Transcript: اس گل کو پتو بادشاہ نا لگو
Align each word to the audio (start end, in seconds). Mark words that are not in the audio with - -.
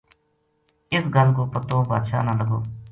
اس 0.93 1.03
گل 1.15 1.27
کو 1.37 1.43
پتو 1.53 1.77
بادشاہ 1.89 2.21
نا 2.25 2.33
لگو 2.39 2.59